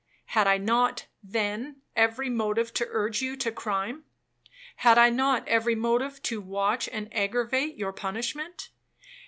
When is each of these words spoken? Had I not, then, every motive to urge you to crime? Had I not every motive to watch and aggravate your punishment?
Had 0.33 0.47
I 0.47 0.57
not, 0.57 1.05
then, 1.21 1.83
every 1.95 2.27
motive 2.27 2.73
to 2.73 2.87
urge 2.89 3.21
you 3.21 3.35
to 3.35 3.51
crime? 3.51 4.03
Had 4.77 4.97
I 4.97 5.11
not 5.11 5.47
every 5.47 5.75
motive 5.75 6.23
to 6.23 6.41
watch 6.41 6.89
and 6.89 7.07
aggravate 7.15 7.75
your 7.75 7.93
punishment? 7.93 8.69